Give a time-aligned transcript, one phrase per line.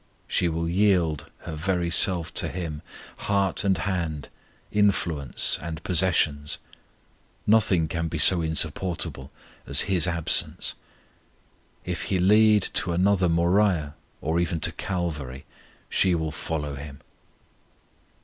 [0.27, 2.81] She will yield her very self to Him,
[3.17, 4.29] heart and hand,
[4.71, 6.57] influence and possessions.
[7.45, 9.29] Nothing can be so insupportable
[9.67, 10.73] as His absence!
[11.85, 15.45] If He lead to another Moriah, or even to a Calvary,
[15.87, 17.01] she will follow Him.